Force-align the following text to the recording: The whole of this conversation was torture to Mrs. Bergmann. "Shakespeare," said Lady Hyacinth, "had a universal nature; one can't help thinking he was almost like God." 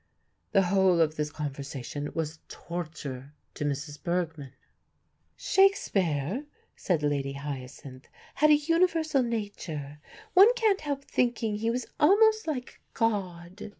The 0.51 0.63
whole 0.63 0.99
of 0.99 1.15
this 1.15 1.29
conversation 1.29 2.09
was 2.15 2.39
torture 2.47 3.33
to 3.53 3.63
Mrs. 3.63 4.01
Bergmann. 4.01 4.53
"Shakespeare," 5.37 6.47
said 6.75 7.03
Lady 7.03 7.33
Hyacinth, 7.33 8.07
"had 8.33 8.49
a 8.49 8.55
universal 8.55 9.21
nature; 9.21 9.99
one 10.33 10.51
can't 10.55 10.81
help 10.81 11.05
thinking 11.05 11.57
he 11.57 11.69
was 11.69 11.85
almost 11.99 12.47
like 12.47 12.81
God." 12.95 13.69